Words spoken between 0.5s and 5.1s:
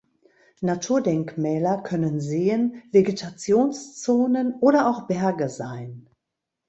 Naturdenkmäler können Seen, Vegetationszonen oder auch